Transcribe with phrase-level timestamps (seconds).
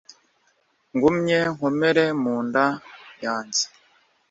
[0.93, 2.65] Ngumye nkomere mu nda
[3.23, 3.63] yange